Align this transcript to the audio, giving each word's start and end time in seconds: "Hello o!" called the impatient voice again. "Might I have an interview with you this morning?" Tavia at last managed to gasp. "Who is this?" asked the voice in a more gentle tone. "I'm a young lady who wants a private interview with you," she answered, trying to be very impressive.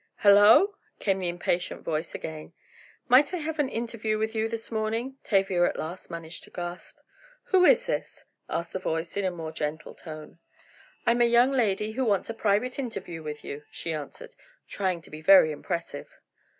"Hello 0.15 0.57
o!" 0.63 0.75
called 0.99 1.21
the 1.21 1.29
impatient 1.29 1.83
voice 1.83 2.15
again. 2.15 2.53
"Might 3.07 3.35
I 3.35 3.37
have 3.37 3.59
an 3.59 3.69
interview 3.69 4.17
with 4.17 4.33
you 4.33 4.49
this 4.49 4.71
morning?" 4.71 5.19
Tavia 5.23 5.63
at 5.65 5.77
last 5.77 6.09
managed 6.09 6.43
to 6.45 6.49
gasp. 6.49 6.97
"Who 7.43 7.65
is 7.65 7.85
this?" 7.85 8.25
asked 8.49 8.73
the 8.73 8.79
voice 8.79 9.15
in 9.15 9.25
a 9.25 9.29
more 9.29 9.51
gentle 9.51 9.93
tone. 9.93 10.39
"I'm 11.05 11.21
a 11.21 11.25
young 11.25 11.51
lady 11.51 11.91
who 11.91 12.03
wants 12.03 12.31
a 12.31 12.33
private 12.33 12.79
interview 12.79 13.21
with 13.21 13.43
you," 13.43 13.61
she 13.69 13.93
answered, 13.93 14.33
trying 14.67 15.03
to 15.03 15.11
be 15.11 15.21
very 15.21 15.51
impressive. 15.51 16.07